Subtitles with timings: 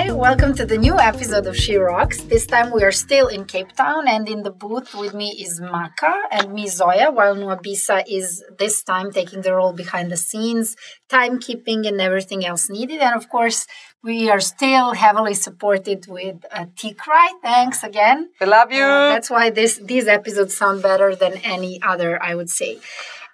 [0.00, 2.22] Hi, welcome to the new episode of She Rocks.
[2.22, 5.60] This time we are still in Cape Town, and in the booth with me is
[5.60, 10.74] Maka and me Zoya, while Nwabisa is this time taking the role behind the scenes,
[11.10, 13.00] timekeeping, and everything else needed.
[13.00, 13.66] And of course,
[14.02, 17.28] we are still heavily supported with uh, Tikrai.
[17.42, 18.30] Thanks again.
[18.40, 18.82] We love you.
[18.82, 22.78] Uh, that's why this these episodes sound better than any other, I would say.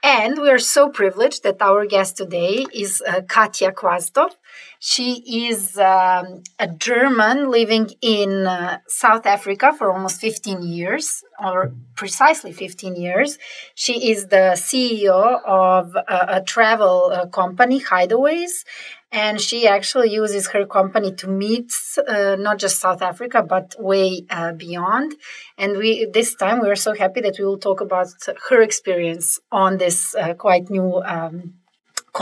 [0.02, 4.30] And we are so privileged that our guest today is uh, Katja Quastov.
[4.78, 11.72] She is um, a German living in uh, South Africa for almost 15 years, or
[11.96, 13.38] precisely 15 years.
[13.74, 18.64] She is the CEO of a, a travel uh, company, Hideaways,
[19.12, 21.72] and she actually uses her company to meet
[22.06, 25.14] uh, not just South Africa but way uh, beyond.
[25.56, 28.08] And we this time we are so happy that we will talk about
[28.48, 31.02] her experience on this uh, quite new.
[31.02, 31.54] Um,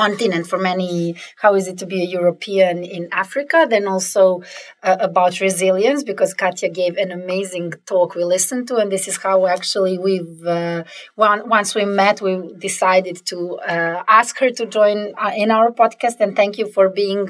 [0.00, 4.42] continent for many how is it to be a european in africa then also
[4.82, 9.16] uh, about resilience because katja gave an amazing talk we listened to and this is
[9.26, 10.82] how actually we've uh,
[11.16, 13.38] once we met we decided to
[13.74, 17.22] uh, ask her to join uh, in our podcast and thank you for being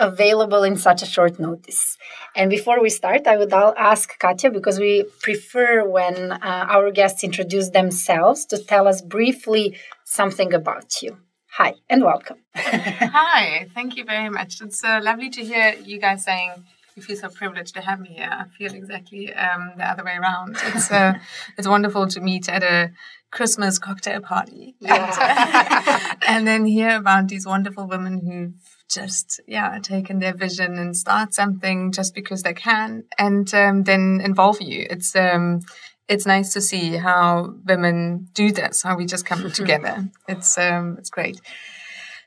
[0.00, 1.98] available in such a short notice.
[2.34, 7.22] And before we start, I would ask Katja, because we prefer when uh, our guests
[7.22, 11.18] introduce themselves, to tell us briefly something about you.
[11.54, 12.38] Hi and welcome.
[12.54, 14.60] Hi, thank you very much.
[14.60, 16.52] It's uh, lovely to hear you guys saying
[16.94, 18.30] you feel so privileged to have me here.
[18.30, 20.56] I feel exactly um, the other way around.
[20.62, 21.14] It's uh,
[21.58, 22.92] it's wonderful to meet at a
[23.32, 26.06] Christmas cocktail party, yeah.
[26.06, 28.54] and, and then hear about these wonderful women who've
[28.88, 34.20] just yeah taken their vision and start something just because they can, and um, then
[34.22, 34.86] involve you.
[34.88, 35.62] It's um,
[36.10, 40.08] it's nice to see how women do this, how we just come together.
[40.28, 41.40] It's um, it's great.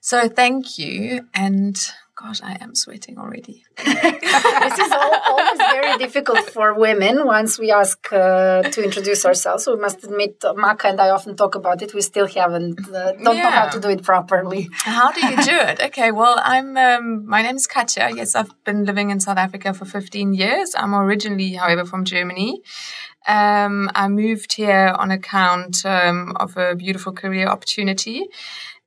[0.01, 1.77] So thank you, and
[2.15, 3.63] gosh, I am sweating already.
[3.77, 7.25] this is all, always very difficult for women.
[7.25, 11.35] Once we ask uh, to introduce ourselves, we must admit, uh, Maka and I often
[11.35, 11.93] talk about it.
[11.93, 13.43] We still haven't uh, don't yeah.
[13.43, 14.69] know how to do it properly.
[14.73, 15.81] How do you do it?
[15.87, 18.11] Okay, well, I'm um, my name is Katja.
[18.13, 20.75] Yes, I've been living in South Africa for 15 years.
[20.75, 22.61] I'm originally, however, from Germany.
[23.27, 28.27] Um, I moved here on account um, of a beautiful career opportunity.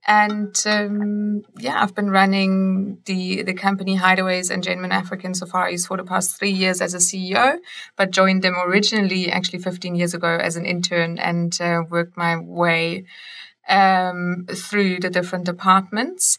[0.09, 5.97] And um, yeah, I've been running the, the company Hideaways and Genuine African Safaris for
[5.97, 7.59] the past three years as a CEO,
[7.97, 12.39] but joined them originally actually 15 years ago as an intern and uh, worked my
[12.39, 13.05] way
[13.69, 16.39] um, through the different departments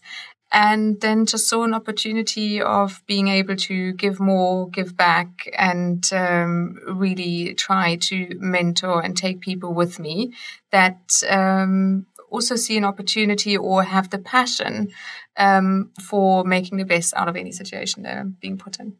[0.51, 6.09] and then just saw an opportunity of being able to give more, give back, and
[6.13, 10.33] um, really try to mentor and take people with me
[10.71, 14.89] that um, also see an opportunity or have the passion
[15.35, 18.95] um, for making the best out of any situation they're being put in.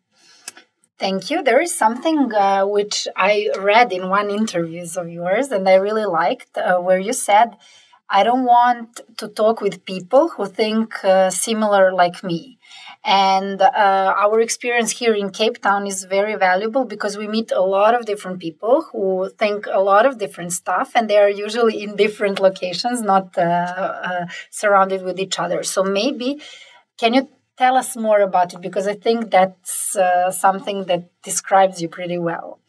[1.00, 1.44] Thank you.
[1.44, 6.06] There is something uh, which I read in one interviews of yours, and I really
[6.06, 7.56] liked, uh, where you said
[8.10, 12.58] I don't want to talk with people who think uh, similar like me.
[13.04, 17.62] And uh, our experience here in Cape Town is very valuable because we meet a
[17.62, 21.84] lot of different people who think a lot of different stuff, and they are usually
[21.84, 25.64] in different locations, not uh, uh surrounded with each other.
[25.64, 26.42] So maybe,
[26.98, 28.62] can you tell us more about it?
[28.62, 32.60] Because I think that's uh, something that describes you pretty well.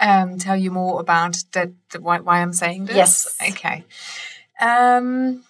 [0.00, 1.70] Um, tell you more about that.
[2.00, 2.96] Why, why I'm saying this?
[2.96, 3.36] Yes.
[3.50, 3.84] Okay.
[4.62, 5.42] Um,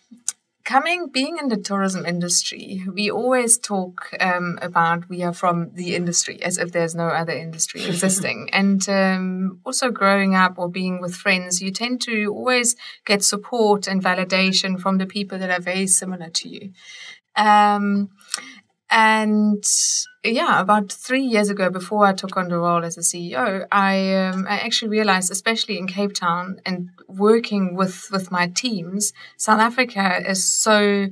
[0.65, 5.95] coming being in the tourism industry we always talk um, about we are from the
[5.97, 8.49] industry as if there's no other industry existing.
[8.53, 12.75] And um, also growing up or being with friends you tend to always
[13.05, 16.73] get support and validation from the people that are very similar to you.
[17.37, 18.11] Um,
[18.93, 19.65] and
[20.23, 24.15] yeah, about three years ago, before I took on the role as a CEO, I
[24.15, 29.61] um, I actually realized, especially in Cape Town and working with with my teams, South
[29.61, 31.09] Africa is so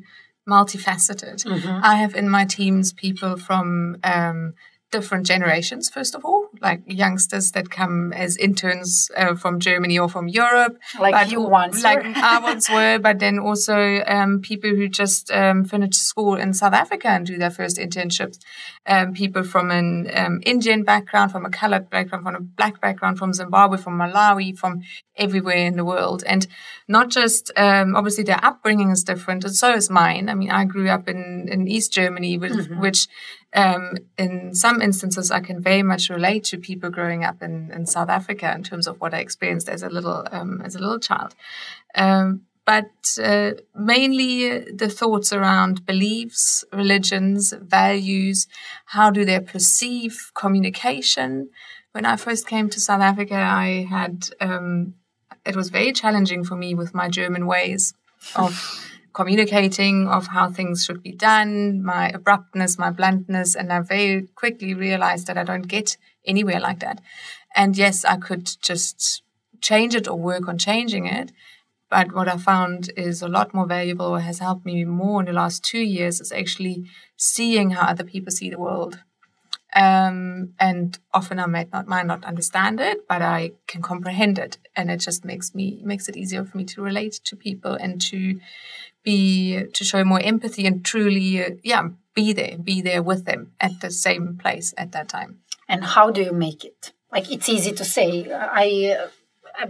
[0.47, 1.45] multifaceted.
[1.45, 1.81] Mm-hmm.
[1.83, 4.55] I have in my teams people from um,
[4.91, 10.09] different generations, first of all, like youngsters that come as interns uh, from Germany or
[10.09, 10.79] from Europe.
[10.99, 15.31] Like but, you once Like I once were, but then also um, people who just
[15.31, 18.39] um, finished school in South Africa and do their first internships.
[18.87, 23.19] Um, people from an um, Indian background, from a colored background, from a black background,
[23.19, 24.83] from Zimbabwe, from Malawi, from
[25.17, 26.25] everywhere in the world.
[26.27, 26.47] And
[26.89, 30.29] not just, um, obviously their upbringing is different, and so is mine.
[30.29, 32.81] I mean, I grew up in, in East Germany, which, mm-hmm.
[32.81, 33.07] which
[33.53, 37.87] um, in some instances, I can very much relate to people growing up in, in
[37.87, 41.01] South Africa in terms of what I experienced as a little um, as a little
[41.01, 41.35] child.
[41.95, 48.47] Um, but uh, mainly the thoughts around beliefs, religions, values.
[48.87, 51.51] How do they perceive communication?
[51.93, 54.95] When I first came to South Africa, I had um,
[55.45, 57.95] it was very challenging for me with my German ways
[58.37, 64.29] of communicating, of how things should be done, my abruptness, my bluntness, and I very
[64.35, 67.01] quickly realized that I don't get anywhere like that.
[67.55, 69.23] And yes, I could just
[69.61, 71.33] change it or work on changing it.
[71.91, 75.27] But what I found is a lot more valuable or has helped me more in
[75.27, 76.85] the last two years is actually
[77.17, 79.01] seeing how other people see the world.
[79.75, 84.59] Um, and often I might not might not understand it, but I can comprehend it,
[84.75, 88.01] and it just makes me makes it easier for me to relate to people and
[88.03, 88.41] to
[89.03, 93.53] be to show more empathy and truly, uh, yeah, be there, be there with them
[93.61, 95.41] at the same place at that time.
[95.69, 96.93] And how do you make it?
[97.13, 98.27] Like it's easy to say.
[98.33, 99.09] I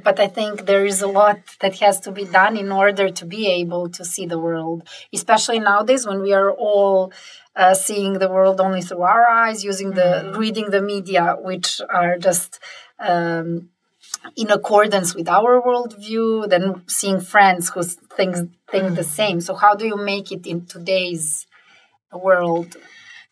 [0.03, 3.27] but I think there is a lot that has to be done in order to
[3.27, 7.13] be able to see the world, especially nowadays when we are all
[7.57, 10.39] uh, seeing the world only through our eyes, using the mm-hmm.
[10.39, 12.61] reading the media, which are just
[12.99, 13.71] um,
[14.37, 18.37] in accordance with our worldview, then seeing friends who think
[18.71, 19.03] think the mm-hmm.
[19.03, 19.41] same.
[19.41, 21.47] So how do you make it in today's
[22.13, 22.77] world?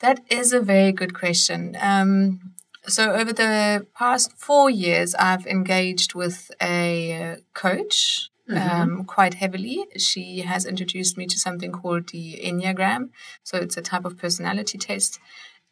[0.00, 1.76] That is a very good question.
[1.80, 2.54] Um,
[2.86, 8.80] so, over the past four years, I've engaged with a coach mm-hmm.
[8.80, 9.84] um, quite heavily.
[9.98, 13.10] She has introduced me to something called the Enneagram.
[13.42, 15.18] So, it's a type of personality test.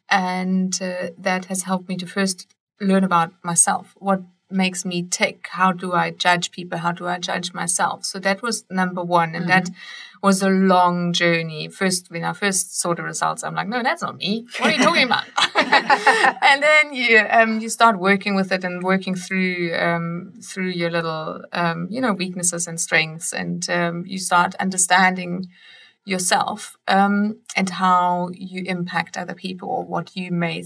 [0.09, 2.47] And uh, that has helped me to first
[2.79, 3.95] learn about myself.
[3.97, 5.47] What makes me tick?
[5.51, 6.79] How do I judge people?
[6.79, 8.05] How do I judge myself?
[8.05, 9.35] So, that was number one.
[9.35, 9.65] And mm-hmm.
[9.65, 9.69] that
[10.21, 11.67] was a long journey.
[11.67, 14.47] First, when I first saw the results, I'm like, no, that's not me.
[14.59, 15.25] What are you talking about?
[15.55, 20.89] and then you um, you start working with it and working through um, through your
[20.89, 25.47] little um, you know weaknesses and strengths, and um, you start understanding
[26.07, 30.63] yourself um, and how you impact other people or what you may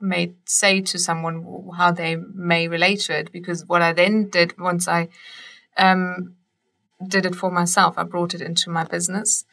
[0.00, 3.32] may say to someone, how they may relate to it.
[3.32, 5.08] Because what I then did once I
[5.76, 6.36] um,
[7.06, 7.98] did it for myself.
[7.98, 9.44] I brought it into my business.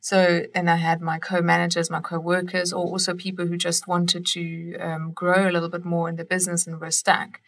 [0.00, 4.76] So then I had my co-managers, my co-workers, or also people who just wanted to
[4.76, 7.40] um, grow a little bit more in the business and were stuck.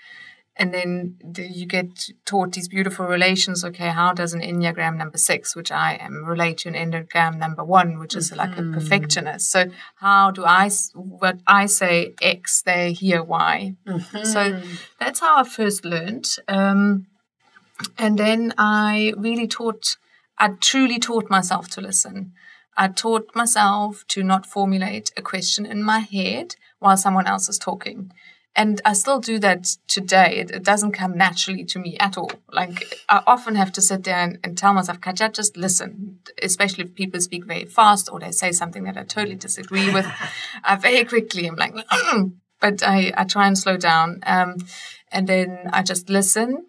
[0.60, 3.64] And then you get taught these beautiful relations.
[3.64, 7.64] Okay, how does an Enneagram number six, which I am, relate to an Enneagram number
[7.64, 8.38] one, which is mm-hmm.
[8.40, 8.74] like a mm-hmm.
[8.74, 9.52] perfectionist?
[9.52, 9.66] So
[9.96, 13.76] how do I, what I say X, they hear Y.
[13.86, 14.24] Mm-hmm.
[14.24, 14.60] So
[14.98, 16.28] that's how I first learned.
[16.48, 17.06] Um,
[17.96, 19.96] and then I really taught,
[20.38, 22.32] I truly taught myself to listen.
[22.76, 27.58] I taught myself to not formulate a question in my head while someone else is
[27.58, 28.12] talking.
[28.58, 30.38] And I still do that today.
[30.38, 32.32] It, it doesn't come naturally to me at all.
[32.52, 36.18] Like, I often have to sit there and, and tell myself, Katja, just listen.
[36.42, 40.06] Especially if people speak very fast or they say something that I totally disagree with.
[40.64, 41.72] I very quickly am like,
[42.60, 44.24] but I, I try and slow down.
[44.26, 44.56] Um,
[45.12, 46.66] and then I just listen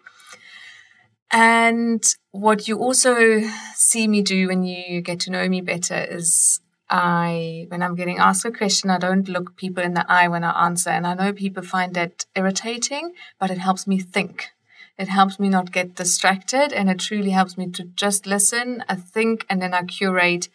[1.32, 2.02] and
[2.32, 3.40] what you also
[3.74, 6.60] see me do when you get to know me better is
[6.90, 10.42] I, when I'm getting asked a question, I don't look people in the eye when
[10.42, 10.90] I answer.
[10.90, 14.50] And I know people find that irritating, but it helps me think.
[14.98, 18.96] It helps me not get distracted and it truly helps me to just listen, I
[18.96, 20.48] think, and then I curate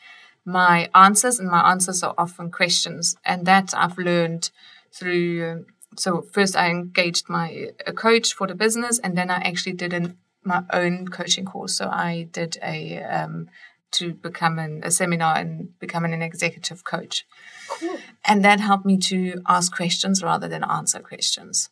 [0.44, 1.40] my answers.
[1.40, 3.16] And my answers are often questions.
[3.26, 4.52] And that I've learned
[4.92, 5.66] through.
[5.98, 9.94] So first I engaged my a coach for the business, and then I actually did
[9.94, 11.76] an my own coaching course.
[11.76, 13.50] So I did a um,
[13.98, 17.26] to become an, a seminar and becoming an executive coach.
[17.70, 17.98] Cool.
[18.24, 21.70] And that helped me to ask questions rather than answer questions.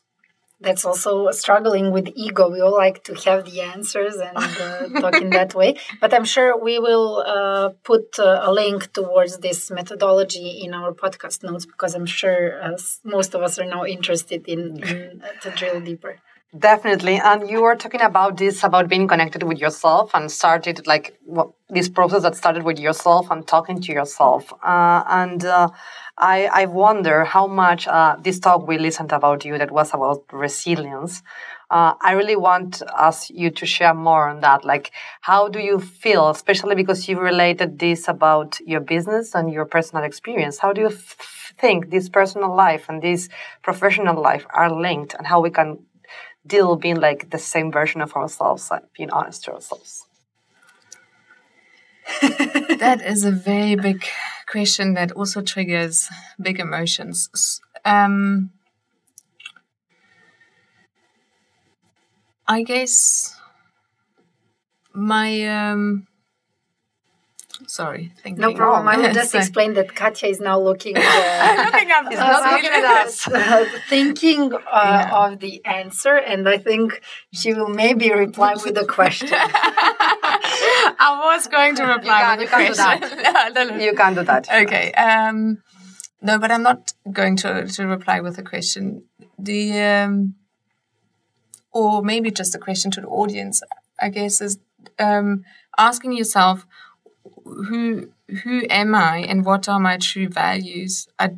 [0.63, 2.49] That's also struggling with ego.
[2.49, 5.75] We all like to have the answers and uh, talk in that way.
[6.01, 10.93] But I'm sure we will uh, put uh, a link towards this methodology in our
[10.93, 15.39] podcast notes because I'm sure uh, most of us are now interested in, in uh,
[15.41, 16.19] to drill deeper.
[16.57, 17.15] Definitely.
[17.15, 21.19] And you were talking about this, about being connected with yourself and started like
[21.69, 24.53] this process that started with yourself and talking to yourself.
[24.63, 25.69] Uh, and uh,
[26.15, 30.25] I, I wonder how much uh, this talk we listened about you that was about
[30.31, 31.23] resilience.
[31.71, 34.63] Uh, I really want us you to share more on that.
[34.63, 34.91] Like,
[35.21, 40.03] how do you feel, especially because you related this about your business and your personal
[40.03, 40.59] experience?
[40.59, 40.91] How do you
[41.57, 43.27] think this personal life and this
[43.63, 45.79] professional life are linked, and how we can
[46.45, 50.05] deal being like the same version of ourselves, like being honest to ourselves?
[52.21, 54.05] that is a very big
[54.47, 56.09] question that also triggers
[56.41, 57.61] big emotions.
[57.85, 58.51] Um,
[62.47, 63.35] I guess
[64.93, 66.07] my um,
[67.67, 68.11] sorry.
[68.25, 68.87] No problem.
[68.87, 70.95] I will just explain that Katja is now looking.
[70.97, 71.01] Uh,
[71.71, 72.63] looking up He's the not screen.
[72.63, 73.27] looking at us.
[73.27, 75.25] uh, thinking uh, Yeah.
[75.27, 79.29] of the answer, and I think she will maybe reply with a question.
[79.35, 83.53] I was going to reply can't- with you a can't do question.
[83.55, 83.83] No, no.
[83.85, 84.49] You can't do that.
[84.51, 84.91] Okay.
[84.93, 85.61] Um,
[86.21, 89.03] no, but I'm not going to, to reply with a question.
[89.37, 90.35] The um,
[91.71, 93.61] or maybe just a question to the audience.
[93.99, 94.57] I guess is
[94.99, 95.43] um,
[95.77, 96.65] asking yourself
[97.67, 98.09] who
[98.43, 101.07] who am I and what are my true values.
[101.19, 101.31] I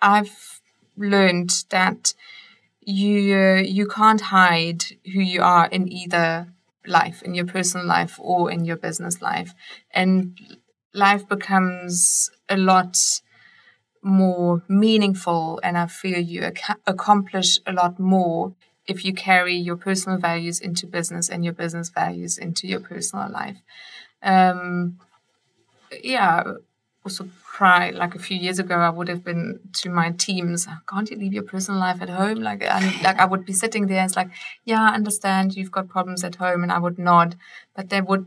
[0.00, 0.60] I've
[0.96, 2.14] learned that
[2.80, 6.48] you uh, you can't hide who you are in either
[6.86, 9.54] life, in your personal life or in your business life,
[9.92, 10.38] and
[10.94, 12.96] life becomes a lot
[14.02, 18.52] more meaningful and I feel you ac- accomplish a lot more
[18.86, 23.30] if you carry your personal values into business and your business values into your personal
[23.30, 23.58] life.
[24.22, 24.98] Um,
[26.02, 26.42] yeah,
[27.04, 31.10] also cry like a few years ago I would have been to my teams can't
[31.10, 32.38] you leave your personal life at home?
[32.38, 34.30] Like and like I would be sitting there it's like
[34.64, 37.36] yeah I understand you've got problems at home and I would nod.
[37.74, 38.26] But they would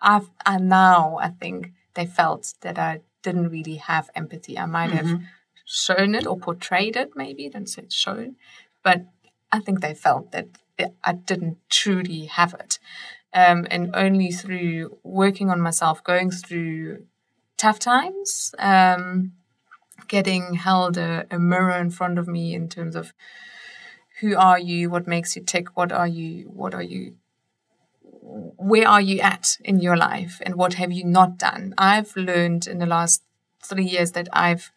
[0.00, 4.58] I've and now I think they felt that I didn't really have empathy.
[4.58, 5.24] I might have mm-hmm.
[5.64, 8.36] shown it or portrayed it maybe don't say it's shown
[8.82, 9.04] but
[9.52, 10.48] I think they felt that
[11.02, 12.78] I didn't truly have it
[13.36, 17.04] um, and only through working on myself going through
[17.58, 19.32] tough times, um,
[20.08, 23.12] getting held a, a mirror in front of me in terms of
[24.20, 27.16] who are you, what makes you tick, what are you, what are you,
[28.00, 31.74] where are you at in your life, and what have you not done.
[31.76, 33.22] I've learned in the last
[33.62, 34.72] three years that I've,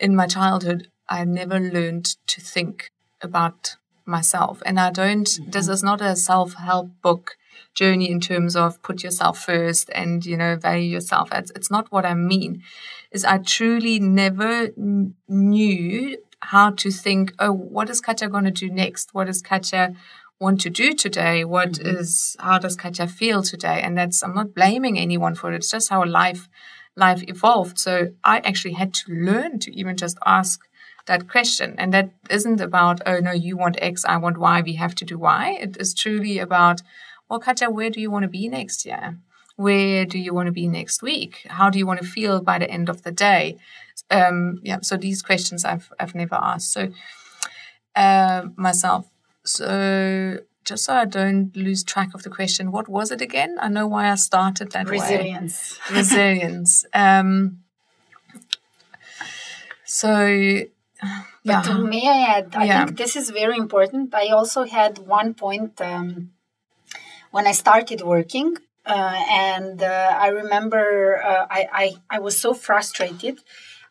[0.00, 2.90] in my childhood, I never learned to think
[3.20, 3.76] about
[4.08, 5.26] myself, and I don't.
[5.26, 5.50] Mm-hmm.
[5.50, 7.36] This is not a self-help book
[7.74, 11.28] journey in terms of put yourself first and you know value yourself.
[11.32, 12.62] It's, it's not what i mean.
[13.10, 18.50] Is i truly never n- knew how to think oh what is katja going to
[18.50, 19.14] do next?
[19.14, 19.94] What does katja
[20.40, 21.44] want to do today?
[21.44, 21.96] What mm-hmm.
[21.96, 23.80] is how does katja feel today?
[23.80, 25.56] And that's i'm not blaming anyone for it.
[25.56, 26.48] It's just how life
[26.96, 27.78] life evolved.
[27.78, 30.67] So i actually had to learn to even just ask
[31.08, 34.74] that question and that isn't about oh no you want x i want y we
[34.74, 36.80] have to do y it is truly about
[37.28, 39.18] well, Katja, where do you want to be next year?
[39.56, 41.46] Where do you want to be next week?
[41.48, 43.58] How do you want to feel by the end of the day?
[44.10, 46.72] Um, yeah, so these questions I've I've never asked.
[46.72, 46.88] So
[47.94, 49.08] uh, myself.
[49.44, 53.56] So just so I don't lose track of the question, what was it again?
[53.60, 54.92] I know why I started that way.
[54.92, 55.78] Resilience.
[55.90, 56.84] Resilience.
[56.94, 57.58] Um,
[59.84, 60.62] so
[61.02, 61.22] yeah.
[61.44, 62.54] But may I add?
[62.56, 62.84] I Yeah.
[62.86, 64.14] think this is very important.
[64.14, 66.30] I also had one point um,
[67.30, 71.86] when I started working, uh, and uh, I remember uh, I, I
[72.16, 73.40] I was so frustrated.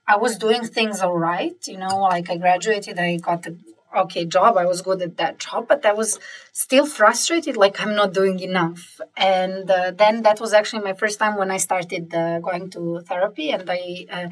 [0.07, 3.55] I was doing things all right, you know, like I graduated, I got a
[4.03, 6.19] okay job, I was good at that job, but I was
[6.51, 8.99] still frustrated, like I'm not doing enough.
[9.15, 13.01] And uh, then that was actually my first time when I started uh, going to
[13.01, 14.29] therapy, and I uh,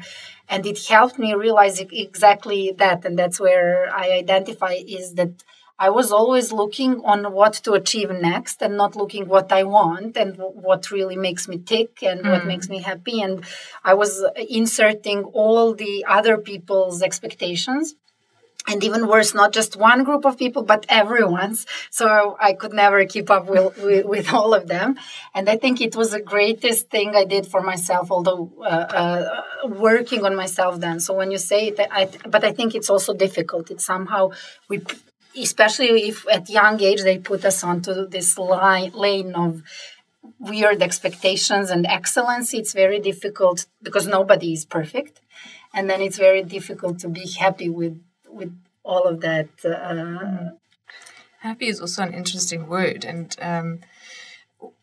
[0.48, 5.44] and it helped me realize exactly that, and that's where I identify is that.
[5.78, 10.16] I was always looking on what to achieve next and not looking what I want
[10.16, 13.20] and what really makes me tick and what makes me happy.
[13.20, 13.44] And
[13.84, 17.94] I was inserting all the other people's expectations.
[18.68, 21.66] And even worse, not just one group of people, but everyone's.
[21.90, 24.96] So I could never keep up with, with, with all of them.
[25.34, 29.68] And I think it was the greatest thing I did for myself, although uh, uh,
[29.68, 30.98] working on myself then.
[31.00, 33.70] So when you say it, I, but I think it's also difficult.
[33.70, 34.30] It's somehow
[34.68, 34.82] we
[35.38, 39.62] especially if at young age they put us onto this line, lane of
[40.38, 45.20] weird expectations and excellence it's very difficult because nobody is perfect
[45.72, 48.00] and then it's very difficult to be happy with
[48.36, 48.52] with
[48.84, 50.50] all of that uh,
[51.40, 53.80] Happy is also an interesting word, and um,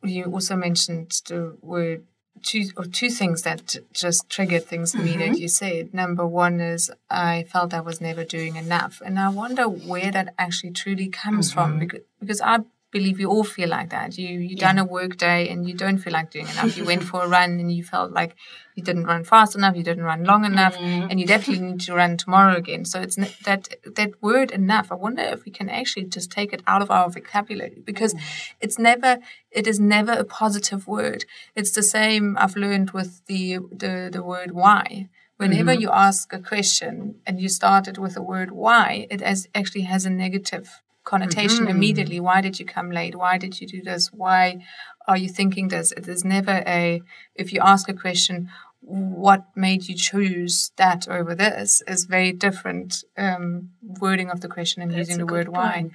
[0.03, 2.03] you also mentioned the word
[2.41, 5.93] two or two things that just triggered things in me that you said.
[5.93, 10.33] Number one is I felt I was never doing enough, and I wonder where that
[10.38, 12.60] actually truly comes from because because I
[12.93, 14.17] believe we all feel like that.
[14.17, 16.77] You you done a work day and you don't feel like doing enough.
[16.77, 18.35] You went for a run and you felt like
[18.75, 21.07] you didn't run fast enough, you didn't run long enough, mm.
[21.09, 22.85] and you definitely need to run tomorrow again.
[22.85, 23.63] So it's that
[24.00, 24.91] that word enough.
[24.91, 28.21] I wonder if we can actually just take it out of our vocabulary because mm.
[28.62, 29.17] it's never
[29.51, 31.25] it is never a positive word.
[31.55, 35.09] It's the same I've learned with the the, the word why.
[35.38, 35.81] Whenever mm-hmm.
[35.81, 39.81] you ask a question and you start it with the word why, it as actually
[39.81, 41.69] has a negative connotation Mhm.
[41.69, 42.19] immediately.
[42.19, 43.15] Why did you come late?
[43.15, 44.12] Why did you do this?
[44.12, 44.65] Why
[45.07, 45.93] are you thinking this?
[45.98, 47.01] There's never a,
[47.36, 53.03] if you ask a question, what made you choose that over this is very different
[53.17, 55.89] um, wording of the question and That's using the word good why.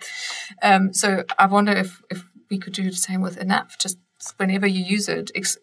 [0.62, 3.76] Um, so I wonder if, if we could do the same with enough.
[3.78, 3.98] Just
[4.38, 5.58] whenever you use it, ex-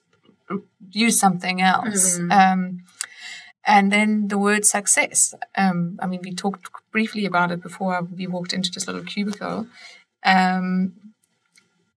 [0.92, 2.20] use something else.
[2.20, 2.32] Mhm.
[2.32, 2.78] Um,
[3.66, 5.34] and then the word success.
[5.56, 9.68] Um, I mean, we talked briefly about it before we walked into this little cubicle.
[10.24, 10.94] Um,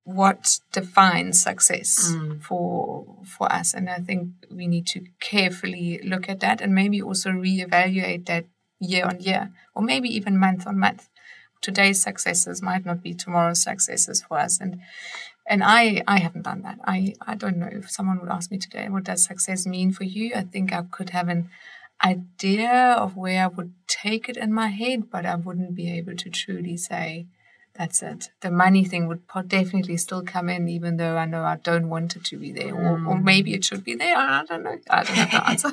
[0.05, 2.41] what defines success Mm.
[2.43, 3.75] for for us?
[3.75, 8.47] And I think we need to carefully look at that and maybe also reevaluate that
[8.81, 11.09] year on year, or maybe even month on month.
[11.61, 14.81] Today's successes might not be tomorrow's successes for us, and
[15.49, 16.79] and I I haven't done that.
[16.85, 20.05] I I don't know if someone would ask me today, what does success mean for
[20.05, 20.33] you?
[20.35, 21.51] I think I could have an
[22.05, 22.73] idea
[23.05, 26.31] of where I would take it in my head, but I wouldn't be able to
[26.31, 27.27] truly say
[27.79, 28.31] that's it.
[28.41, 32.17] The money thing would definitely still come in, even though I know I don't want
[32.17, 34.17] it to be there, or, or maybe it should be there.
[34.17, 34.77] I don't know.
[34.91, 35.73] I don't have the answer.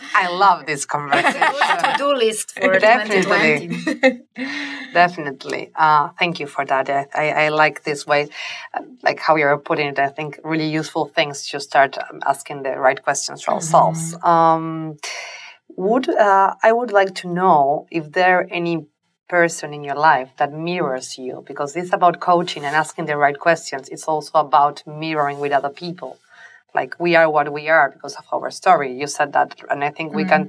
[0.14, 1.40] I love this conversation.
[1.40, 3.68] To-do list for Definitely.
[3.68, 4.92] 2020.
[4.92, 5.72] Definitely.
[5.74, 6.88] Uh, thank you for that.
[6.88, 8.28] I, I, I like this way,
[8.72, 9.98] uh, like how you're putting it.
[9.98, 14.14] I think really useful things to start um, asking the right questions for ourselves.
[14.22, 14.96] Um,
[15.76, 18.86] would uh, I would like to know if there are any
[19.32, 23.38] person in your life that mirrors you because it's about coaching and asking the right
[23.46, 23.88] questions.
[23.94, 26.12] It's also about mirroring with other people.
[26.78, 28.90] Like we are what we are because of our story.
[29.00, 30.42] You said that and i think we can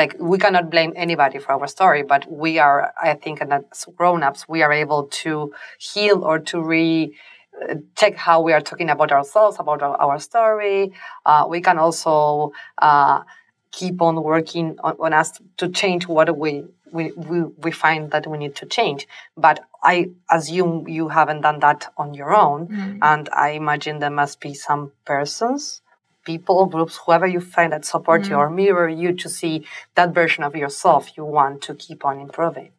[0.00, 3.80] like we cannot blame anybody for our story but we are i think and as
[3.98, 5.32] grown-ups we are able to
[5.90, 6.88] heal or to re
[7.62, 10.78] uh, check how we are talking about ourselves about our, our story.
[11.28, 12.14] Uh, we can also
[12.88, 13.18] uh,
[13.78, 15.28] keep on working on, on us
[15.60, 16.52] to change what we
[16.92, 19.08] we, we we find that we need to change.
[19.36, 22.60] But i assume you haven't done that on your own.
[23.02, 25.82] And i imagine there must be some persons
[26.24, 30.44] people groups whoever you find that support you or mirror you to see that version
[30.44, 32.70] of yourself you want to keep on improving.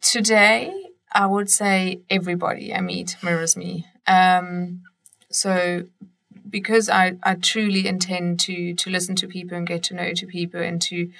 [0.00, 0.72] Today,
[1.12, 3.86] I would say everybody I meet mirrors me.
[4.06, 4.82] Um,
[5.30, 5.84] so
[6.48, 10.26] because I, I truly intend to to listen to people and get to know to
[10.26, 11.10] people and to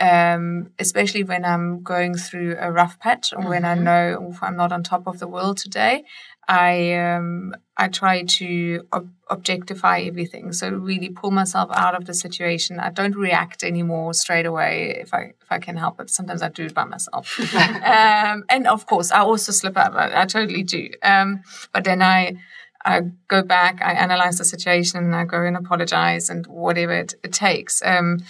[0.00, 4.72] um, especially when I'm going through a rough patch or when I know I'm not
[4.72, 6.04] on top of the world today,
[6.48, 10.52] I um, I try to ob- objectify everything.
[10.52, 12.80] So really pull myself out of the situation.
[12.80, 16.08] I don't react anymore straight away if I if I can help it.
[16.08, 19.94] Sometimes I do it by myself, um, and of course I also slip up.
[19.94, 20.88] I, I totally do.
[21.02, 22.36] Um, but then I.
[22.82, 27.34] I go back, I analyze the situation, I go and apologize and whatever it, it
[27.34, 27.82] takes.
[27.84, 28.20] Um,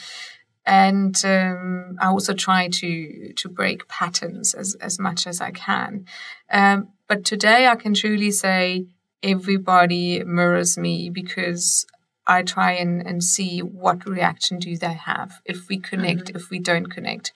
[0.71, 6.07] and um, I also try to to break patterns as as much as I can.
[6.51, 8.87] Um, but today I can truly say
[9.21, 11.87] everybody mirrors me because
[12.27, 16.61] I try and, and see what reaction do they have if we connect, if we
[16.61, 17.33] don't connect.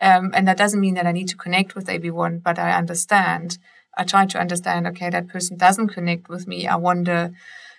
[0.00, 3.58] Um, and that doesn't mean that I need to connect with everyone, but I understand.
[3.98, 6.66] I try to understand, okay, that person doesn't connect with me.
[6.66, 7.32] I wonder,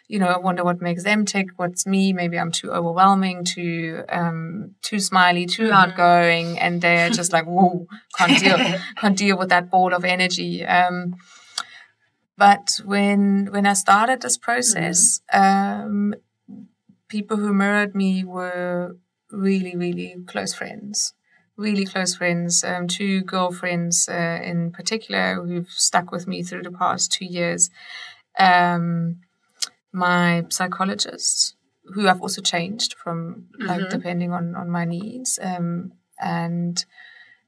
[0.10, 2.13] you know, I wonder what makes them tick, what's me.
[2.13, 7.86] Maybe I'm too overwhelming, too um, too smiley, too outgoing, and they're just like, whoa,
[8.17, 8.58] can't deal,
[8.98, 10.65] can't deal with that ball of energy.
[10.65, 11.15] Um,
[12.36, 16.15] but when when I started this process, um,
[17.08, 18.95] people who mirrored me were
[19.32, 21.13] really, really close friends.
[21.56, 22.63] Really close friends.
[22.63, 27.69] Um, two girlfriends uh, in particular who've stuck with me through the past two years.
[28.39, 29.17] Um,
[29.91, 31.56] my psychologist,
[31.93, 36.84] who I've also changed from, like depending on on my needs, um, and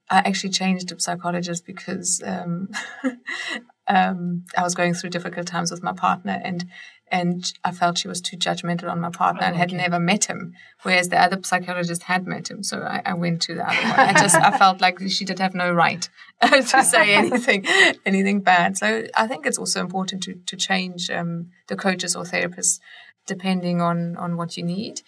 [0.10, 2.70] I actually changed the psychologist because um,
[3.88, 6.66] um, I was going through difficult times with my partner, and
[7.12, 10.54] and I felt she was too judgmental on my partner and had never met him,
[10.84, 12.64] whereas the other psychologist had met him.
[12.64, 14.00] So I, I went to the other one.
[14.00, 16.08] I just I felt like she did have no right
[16.42, 17.66] to say anything
[18.06, 18.78] anything bad.
[18.78, 22.80] So I think it's also important to to change um, the coaches or therapists
[23.28, 25.02] depending on on what you need.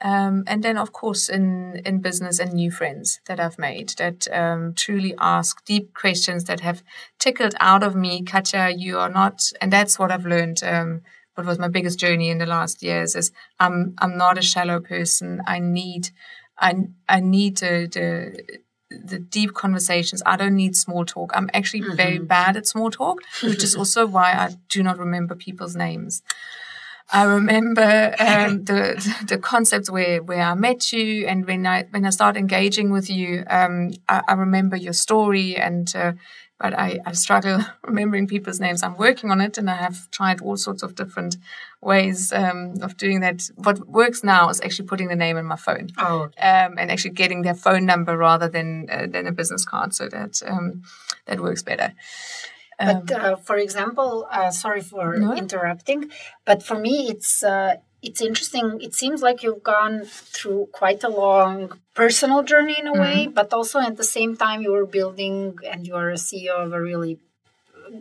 [0.00, 4.28] Um, and then, of course, in, in business and new friends that I've made that
[4.36, 6.82] um, truly ask deep questions that have
[7.18, 10.62] tickled out of me, Katja, you are not, and that's what I've learned.
[10.62, 11.02] Um,
[11.34, 14.80] what was my biggest journey in the last years is I'm I'm not a shallow
[14.80, 15.42] person.
[15.46, 16.10] I need
[16.58, 16.74] I
[17.08, 18.58] I need the the
[18.90, 20.22] the deep conversations.
[20.24, 21.32] I don't need small talk.
[21.34, 25.34] I'm actually very bad at small talk, which is also why I do not remember
[25.34, 26.22] people's names.
[27.12, 32.04] I remember um, the the concepts where where I met you, and when I when
[32.04, 36.12] I started engaging with you, um, I, I, remember your story, and uh,
[36.64, 38.82] but I, I struggle remembering people's names.
[38.82, 41.36] I'm working on it, and I have tried all sorts of different
[41.82, 43.50] ways um, of doing that.
[43.56, 46.22] What works now is actually putting the name in my phone, oh.
[46.22, 50.08] um, and actually getting their phone number rather than uh, than a business card, so
[50.08, 50.80] that um,
[51.26, 51.92] that works better.
[52.78, 55.34] But um, uh, for example, uh, sorry for no?
[55.34, 56.10] interrupting,
[56.46, 57.74] but for me, it's uh,
[58.04, 58.80] it's interesting.
[58.80, 63.00] It seems like you've gone through quite a long personal journey in a mm-hmm.
[63.00, 66.54] way, but also at the same time, you were building and you are a CEO
[66.64, 67.18] of a really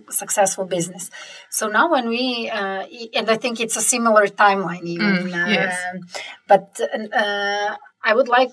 [0.09, 1.09] successful business.
[1.49, 2.85] So now, when we uh,
[3.17, 5.27] and I think it's a similar timeline, even.
[5.27, 5.77] Mm, yes.
[5.93, 6.01] Um,
[6.47, 6.79] but
[7.13, 8.51] uh, I would like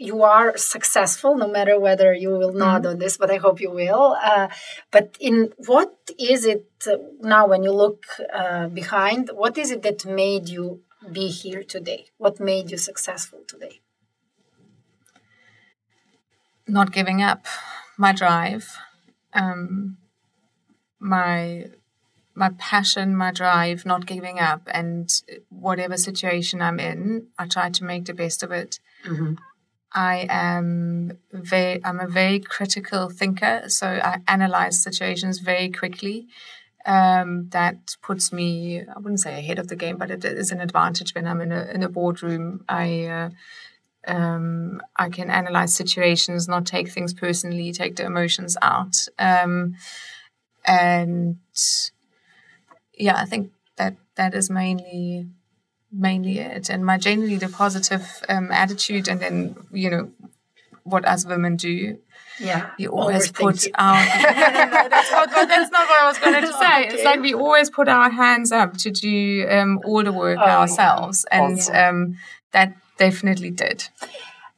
[0.00, 2.92] you are successful no matter whether you will nod mm-hmm.
[2.92, 4.48] on this but i hope you will uh,
[4.90, 9.82] but in what is it uh, now when you look uh, behind what is it
[9.82, 10.80] that made you
[11.12, 13.80] be here today what made you successful today
[16.66, 17.46] not giving up
[17.96, 18.78] my drive
[19.32, 19.96] um,
[20.98, 21.66] my
[22.34, 25.10] my passion, my drive, not giving up, and
[25.50, 28.78] whatever situation I'm in, I try to make the best of it.
[29.04, 29.34] Mm-hmm.
[29.92, 36.28] I am very, I'm a very critical thinker, so I analyze situations very quickly.
[36.86, 40.60] Um, that puts me, I wouldn't say ahead of the game, but it is an
[40.60, 42.64] advantage when I'm in a in a boardroom.
[42.68, 43.30] I uh,
[44.06, 49.74] um, I can analyze situations, not take things personally, take the emotions out, um,
[50.64, 51.36] and
[52.94, 55.26] yeah, I think that that is mainly
[55.92, 60.10] mainly it and my generally the positive um, attitude and then you know
[60.84, 61.98] what us women do
[62.40, 63.94] yeah we always put our
[64.88, 66.94] that's, not, that's not what i was going to say okay.
[66.94, 70.44] it's like we always put our hands up to do um, all the work oh,
[70.44, 71.46] ourselves yeah.
[71.46, 72.16] and um,
[72.52, 73.88] that definitely did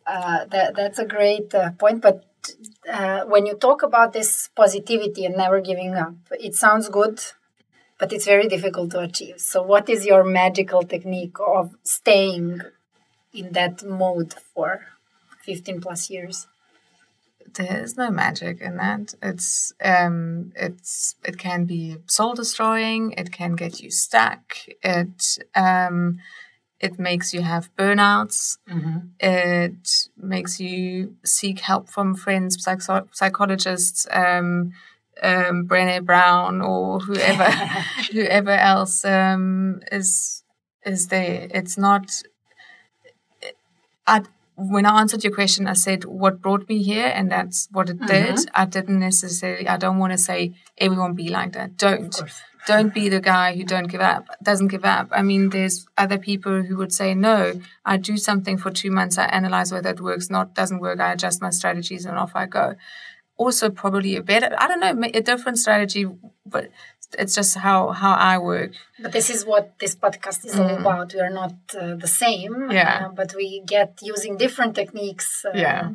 [0.06, 2.24] uh, that, that's a great uh, point but
[2.90, 7.20] uh, when you talk about this positivity and never giving up it sounds good
[8.02, 9.38] but it's very difficult to achieve.
[9.38, 12.60] So, what is your magical technique of staying
[13.32, 14.86] in that mode for
[15.44, 16.48] 15 plus years?
[17.54, 19.14] There's no magic in that.
[19.22, 23.12] It's um, it's it can be soul destroying.
[23.12, 24.56] It can get you stuck.
[24.82, 26.18] It um,
[26.80, 28.58] it makes you have burnouts.
[28.68, 28.98] Mm-hmm.
[29.20, 34.06] It makes you seek help from friends, psych- psychologists.
[34.10, 34.72] Um,
[35.22, 37.44] um, Brené Brown or whoever
[38.12, 40.42] whoever else um, is
[40.84, 41.48] is there.
[41.50, 42.22] It's not.
[44.06, 44.22] I
[44.56, 47.98] when I answered your question, I said what brought me here, and that's what it
[47.98, 48.06] mm-hmm.
[48.06, 48.50] did.
[48.54, 49.68] I didn't necessarily.
[49.68, 51.76] I don't want to say everyone be like that.
[51.76, 52.22] Don't.
[52.64, 55.08] Don't be the guy who don't give up, doesn't give up.
[55.10, 59.18] I mean, there's other people who would say, no, I do something for two months,
[59.18, 62.46] I analyze whether it works, not doesn't work, I adjust my strategies and off I
[62.46, 62.76] go
[63.36, 66.06] also probably a better i don't know a different strategy
[66.44, 66.70] but
[67.18, 70.60] it's just how how i work but this is what this podcast is mm.
[70.60, 74.74] all about we are not uh, the same yeah uh, but we get using different
[74.74, 75.90] techniques uh, yeah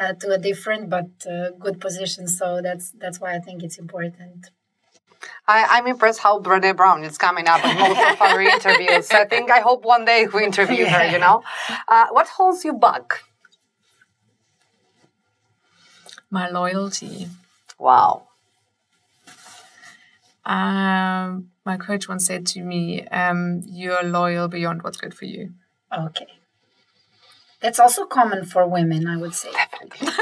[0.00, 3.78] uh, to a different but uh, good position so that's that's why i think it's
[3.78, 4.50] important
[5.48, 9.10] I, am I'm impressed how Brené Brown is coming up in most of our interviews.
[9.10, 10.98] I think I hope one day we interview yeah.
[10.98, 11.42] her, you know.
[11.88, 13.24] Uh, what holds you back
[16.30, 17.28] my loyalty.
[17.78, 18.25] Wow.
[20.46, 25.54] Um, my coach once said to me, um, "You're loyal beyond what's good for you."
[25.92, 26.28] Okay,
[27.60, 29.50] that's also common for women, I would say.
[29.50, 30.08] Definitely.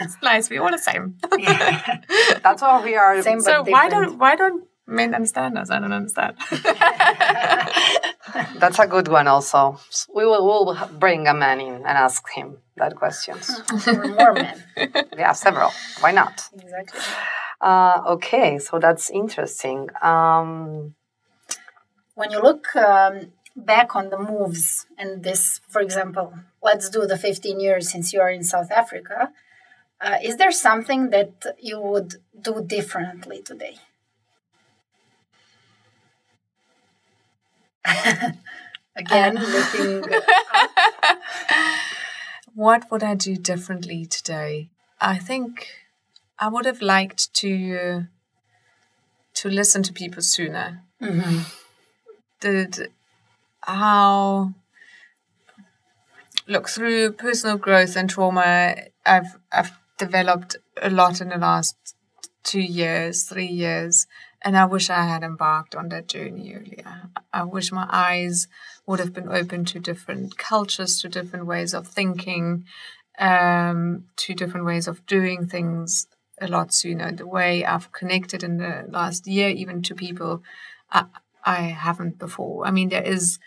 [0.00, 0.48] it's nice.
[0.48, 1.18] We're all the same.
[1.36, 2.00] yeah.
[2.42, 3.20] That's all we are.
[3.22, 5.70] Same, so why don't why don't men understand us?
[5.70, 6.36] I don't understand.
[8.60, 9.26] That's a good one.
[9.26, 9.78] Also,
[10.14, 13.36] we will we'll bring a man in and ask him that question.
[14.16, 14.62] more men.
[15.16, 15.70] yeah, several.
[16.00, 16.48] Why not?
[16.54, 17.00] Exactly.
[17.60, 19.88] Uh, okay, so that's interesting.
[20.02, 20.94] Um,
[22.14, 27.16] when you look um, back on the moves and this, for example, let's do the
[27.16, 29.32] 15 years since you are in South Africa.
[30.00, 33.76] Uh, is there something that you would do differently today?
[38.96, 40.02] Again, looking
[42.54, 44.70] what would I do differently today?
[45.00, 45.68] I think
[46.38, 48.06] I would have liked to
[49.34, 50.82] to listen to people sooner.
[51.00, 51.40] Mm-hmm.
[52.40, 52.90] Did
[53.60, 54.52] how
[56.46, 58.76] look through personal growth and trauma.
[59.04, 61.76] I've I've developed a lot in the last
[62.42, 64.06] two years, three years,
[64.42, 67.10] and I wish I had embarked on that journey earlier.
[67.32, 68.46] I wish my eyes
[68.86, 72.64] would have been open to different cultures, to different ways of thinking,
[73.18, 76.06] um, to different ways of doing things
[76.40, 77.12] a lot sooner.
[77.12, 80.42] The way I've connected in the last year, even to people
[80.90, 81.06] I,
[81.44, 82.66] I haven't before.
[82.66, 83.38] I mean, there is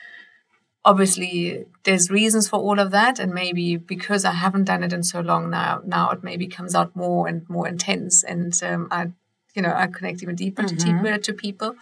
[0.85, 5.03] obviously there's reasons for all of that and maybe because i haven't done it in
[5.03, 9.07] so long now now it maybe comes out more and more intense and um, i
[9.55, 10.77] you know i connect even deeper mm-hmm.
[10.77, 11.75] to deeper to people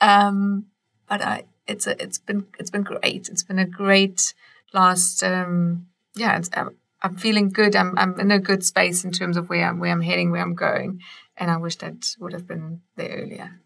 [0.00, 0.66] um,
[1.08, 4.34] but i it's a, it's been it's been great it's been a great
[4.72, 5.86] last um,
[6.16, 9.66] yeah I'm, I'm feeling good I'm, I'm in a good space in terms of where
[9.68, 11.00] I'm where I'm heading where I'm going
[11.36, 13.62] and i wish that would have been there earlier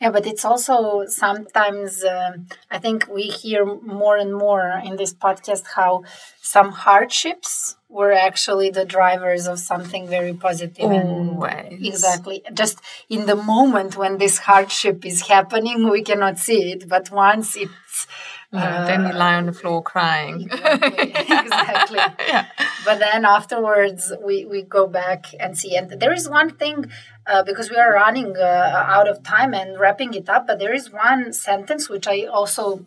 [0.00, 2.36] yeah, but it's also sometimes, uh,
[2.70, 6.04] I think we hear more and more in this podcast how
[6.42, 10.84] some hardships were actually the drivers of something very positive.
[10.84, 11.80] Always.
[11.80, 12.42] exactly.
[12.52, 16.90] Just in the moment when this hardship is happening, we cannot see it.
[16.90, 18.06] But once it's
[18.52, 20.48] yeah, uh, then you lie on the floor crying.
[20.56, 21.12] Exactly.
[21.12, 21.98] exactly.
[22.28, 22.46] yeah.
[22.84, 25.76] But then afterwards, we, we go back and see.
[25.76, 26.90] And there is one thing,
[27.26, 30.74] uh, because we are running uh, out of time and wrapping it up, but there
[30.74, 32.84] is one sentence which I also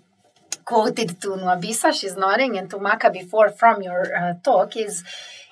[0.65, 5.03] quoted to Nwabisa, she's nodding, and to Maka before from your uh, talk is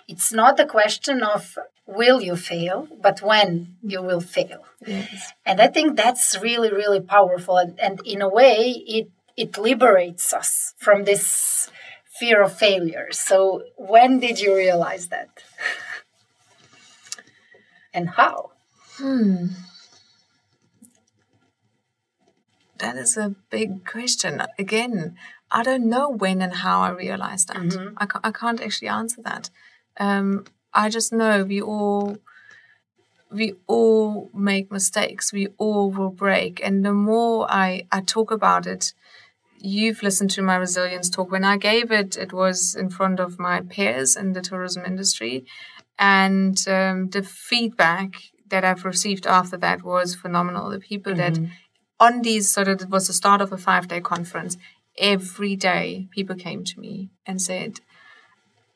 [0.08, 4.64] it's not the question of will you fail, but when you will fail.
[4.86, 5.32] Yes.
[5.46, 7.58] And I think that's really, really powerful.
[7.58, 11.70] And, and in a way, it it liberates us from this
[12.20, 13.10] fear of failure.
[13.12, 15.30] So, when did you realize that?
[17.94, 18.52] and how?
[18.98, 19.48] Hmm.
[22.80, 24.42] That is a big question.
[24.60, 25.16] Again,
[25.52, 27.58] I don't know when and how I realized that.
[27.58, 27.96] Mm-hmm.
[27.98, 29.50] I, ca- I can't actually answer that.
[30.00, 32.18] Um, I just know we all
[33.32, 35.34] we all make mistakes.
[35.34, 38.94] We all will break, and the more I I talk about it,
[39.60, 41.32] you've listened to my resilience talk.
[41.32, 45.46] When I gave it, it was in front of my peers in the tourism industry.
[46.00, 48.14] And um, the feedback
[48.50, 50.70] that I've received after that was phenomenal.
[50.70, 51.46] The people mm-hmm.
[51.46, 51.52] that
[52.00, 54.58] on these, sort of, it was the start of a five day conference,
[54.98, 57.80] every day people came to me and said,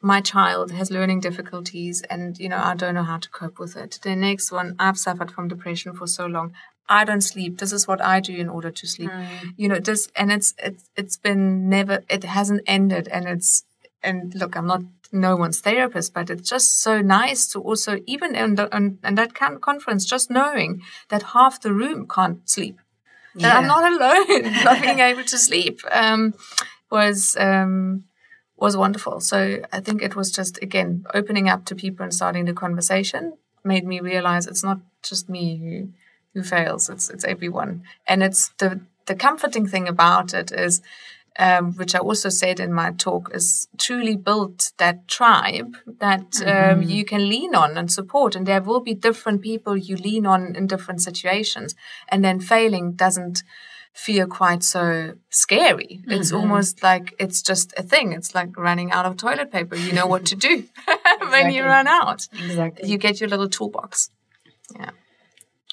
[0.02, 3.78] my child has learning difficulties and you know i don't know how to cope with
[3.78, 6.52] it the next one i've suffered from depression for so long
[6.90, 7.60] I don't sleep.
[7.60, 9.10] This is what I do in order to sleep.
[9.12, 9.54] Mm.
[9.56, 12.04] You know, this and it's it's it's been never.
[12.10, 13.64] It hasn't ended, and it's
[14.04, 18.36] and look, I'm not no one's therapist, but it's just so nice to also even
[18.36, 22.80] in, the, in, in that conference, just knowing that half the room can't sleep.
[23.36, 23.50] Yeah.
[23.50, 26.34] That I'm not alone, not being able to sleep, um,
[26.90, 28.04] was um,
[28.58, 29.22] was wonderful.
[29.22, 33.38] So I think it was just again opening up to people and starting the conversation
[33.64, 35.90] made me realize it's not just me who
[36.34, 36.90] who fails.
[36.90, 40.82] It's it's everyone, and it's the the comforting thing about it is.
[41.40, 46.82] Um, which I also said in my talk, is truly built that tribe that um,
[46.82, 46.82] mm-hmm.
[46.82, 48.36] you can lean on and support.
[48.36, 51.74] And there will be different people you lean on in different situations.
[52.10, 53.44] And then failing doesn't
[53.94, 56.02] feel quite so scary.
[56.02, 56.12] Mm-hmm.
[56.12, 58.14] It's almost like it's just a thing.
[58.14, 59.76] It's like running out of toilet paper.
[59.76, 60.66] You know what to do
[61.30, 62.28] when you run out.
[62.34, 62.90] Exactly.
[62.90, 64.10] You get your little toolbox.
[64.76, 64.92] Yeah.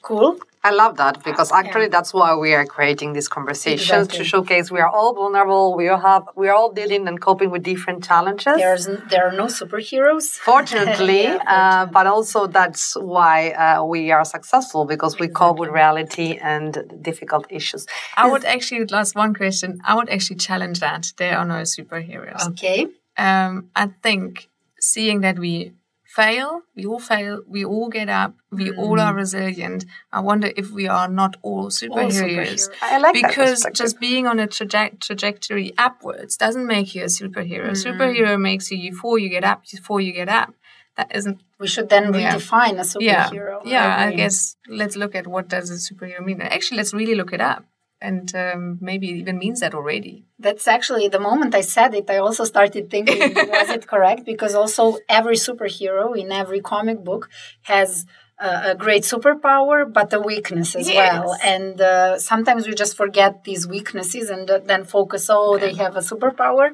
[0.09, 0.39] Cool.
[0.65, 1.97] I love that because actually yeah.
[1.97, 4.19] that's why we are creating these conversations exactly.
[4.19, 5.77] to showcase we are all vulnerable.
[5.77, 8.57] We all have we are all dealing and coping with different challenges.
[8.57, 14.25] There's there are no superheroes, fortunately, yeah, uh, but also that's why uh, we are
[14.25, 15.41] successful because we exactly.
[15.41, 16.71] cope with reality and
[17.03, 17.87] difficult issues.
[18.17, 19.79] I would actually last one question.
[19.85, 22.49] I would actually challenge that there are no superheroes.
[22.49, 22.87] Okay.
[23.19, 24.49] Um, I think
[24.81, 25.73] seeing that we
[26.09, 28.79] fail, we all fail, we all get up, we mm.
[28.79, 29.85] all are resilient.
[30.11, 32.69] I wonder if we are not all superheroes.
[32.69, 37.07] All I like because just being on a traje- trajectory upwards doesn't make you a
[37.07, 37.71] superhero.
[37.71, 37.85] Mm.
[37.87, 40.55] Superhero makes you before you get up, before you get up.
[40.97, 41.43] That isn't.
[41.61, 42.35] We should then yeah.
[42.35, 43.61] redefine a superhero.
[43.65, 46.41] Yeah, yeah I, I guess let's look at what does a superhero mean.
[46.41, 47.65] Actually, let's really look it up
[48.01, 50.25] and um, maybe it even means that already.
[50.39, 54.25] That's actually the moment I said it, I also started thinking, was it correct?
[54.25, 57.29] Because also every superhero in every comic book
[57.63, 58.07] has
[58.41, 60.97] a great superpower, but a weakness as yes.
[60.97, 61.37] well.
[61.43, 65.67] And uh, sometimes we just forget these weaknesses and uh, then focus, oh, yeah.
[65.67, 66.71] they have a superpower.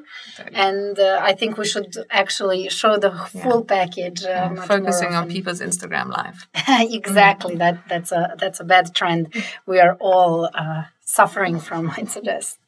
[0.53, 4.23] And uh, I think we should actually show the full package.
[4.23, 4.65] Uh, yeah.
[4.65, 6.47] Focusing on people's Instagram life.
[6.69, 7.55] exactly.
[7.55, 7.59] Mm-hmm.
[7.59, 9.33] That that's a that's a bad trend.
[9.65, 12.59] We are all uh, suffering from, I suggest.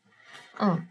[0.59, 0.87] Mm.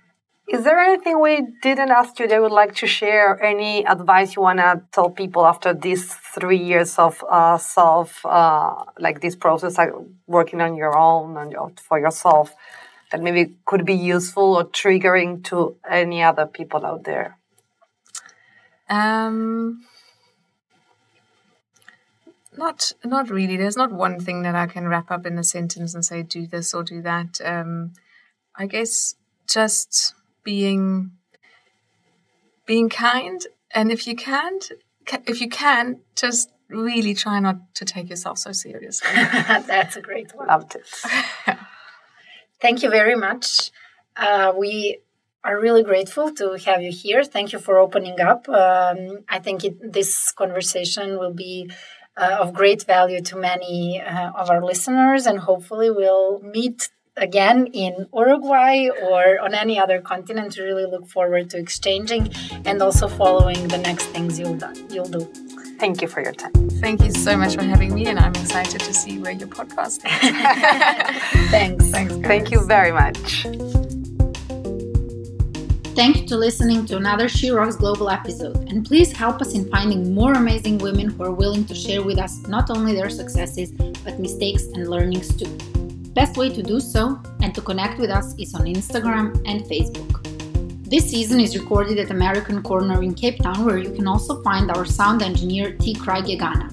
[0.48, 3.42] Is there anything we didn't ask you that you would like to share?
[3.42, 8.85] Any advice you want to tell people after these three years of uh, self, uh,
[9.00, 9.90] like this process, like
[10.28, 12.54] working on your own and for yourself,
[13.11, 17.37] that maybe could be useful or triggering to any other people out there?
[18.88, 19.85] Um,
[22.57, 23.57] not not really.
[23.57, 26.47] There's not one thing that I can wrap up in a sentence and say do
[26.47, 27.40] this or do that.
[27.45, 27.92] Um,
[28.55, 29.14] I guess
[29.49, 31.12] just being
[32.66, 33.40] being kind.
[33.73, 34.71] And if you can't
[35.27, 39.09] if you can just really try not to take yourself so seriously.
[39.14, 40.49] That's a great one.
[40.49, 40.88] Loved it.
[42.61, 43.71] Thank you very much.
[44.16, 45.01] Uh, we
[45.45, 47.23] are really grateful to have you here.
[47.23, 48.49] Thank you for opening up.
[48.49, 51.71] Um, i think it, this conversation will be
[52.16, 57.66] uh, of great value to many uh, of our listeners and hopefully we'll meet again
[57.68, 60.57] in Uruguay or on any other continent.
[60.59, 62.33] Really look forward to exchanging
[62.64, 64.72] and also following the next things you'll do.
[64.90, 65.29] You'll do.
[65.79, 66.52] Thank you for your time.
[66.81, 70.05] Thank you so much for having me, and I'm excited to see where your podcast
[70.07, 71.50] is.
[71.50, 71.90] Thanks.
[71.90, 72.14] Thanks.
[72.14, 72.26] Guys.
[72.26, 73.46] Thank you very much.
[75.96, 79.66] Thank you to listening to another She Rocks Global episode, and please help us in
[79.70, 83.72] finding more amazing women who are willing to share with us not only their successes,
[84.04, 85.48] but mistakes and learnings too.
[86.12, 90.22] Best way to do so and to connect with us is on Instagram and Facebook.
[90.85, 94.70] This season is recorded at American Corner in Cape Town, where you can also find
[94.70, 95.94] our sound engineer T.
[95.94, 96.70] Craig Yagana.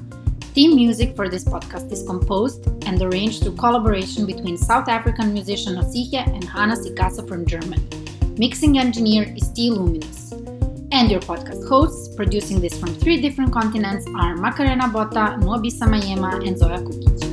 [0.53, 5.75] Theme music for this podcast is composed and arranged through collaboration between South African musician
[5.75, 8.02] Osihe and Hanna Sikasa from Germany.
[8.37, 9.69] Mixing engineer is T.
[9.69, 10.31] Luminous.
[10.91, 16.45] And your podcast hosts, producing this from three different continents, are Macarena Botta, Nwabisa Mayema,
[16.47, 17.32] and Zoya Kukic.